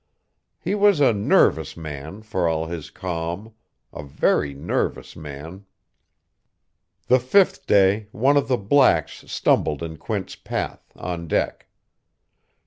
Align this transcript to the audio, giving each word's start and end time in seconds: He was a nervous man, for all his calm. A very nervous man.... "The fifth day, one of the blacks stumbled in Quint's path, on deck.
He 0.59 0.73
was 0.73 0.99
a 0.99 1.13
nervous 1.13 1.77
man, 1.77 2.23
for 2.23 2.47
all 2.49 2.65
his 2.65 2.89
calm. 2.89 3.53
A 3.93 4.01
very 4.01 4.51
nervous 4.55 5.15
man.... 5.15 5.65
"The 7.05 7.19
fifth 7.19 7.67
day, 7.67 8.07
one 8.11 8.35
of 8.35 8.47
the 8.47 8.57
blacks 8.57 9.23
stumbled 9.27 9.83
in 9.83 9.97
Quint's 9.97 10.35
path, 10.35 10.91
on 10.95 11.27
deck. 11.27 11.67